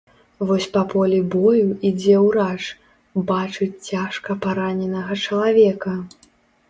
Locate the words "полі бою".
0.93-1.67